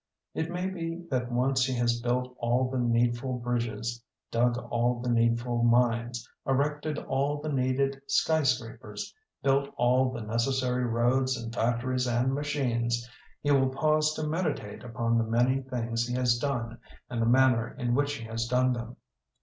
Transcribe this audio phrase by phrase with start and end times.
[0.33, 4.99] It may be that once he has built all the need ful bridges, dug all
[4.99, 11.53] the needful mines, erected all the needed sky scrapers, built all the necessary roads and
[11.53, 13.07] factories and machines,
[13.43, 17.75] he will pause to meditate upon the many things he has done and the manner
[17.77, 18.95] in which he has done them.